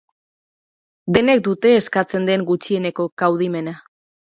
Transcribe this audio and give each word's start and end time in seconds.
Denek 1.19 1.45
dute 1.49 1.75
eskatzen 1.83 2.29
den 2.33 2.49
gutxieneko 2.51 3.11
kaudimena. 3.25 3.81